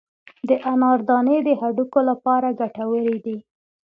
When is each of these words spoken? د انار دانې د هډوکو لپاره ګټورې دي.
د 0.47 0.49
انار 0.71 0.99
دانې 1.09 1.37
د 1.47 1.49
هډوکو 1.61 1.99
لپاره 2.09 2.55
ګټورې 2.59 3.17
دي. 3.25 3.37